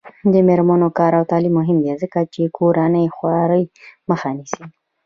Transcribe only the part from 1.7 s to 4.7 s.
دی ځکه چې کورنۍ خوارۍ مخه نیسي.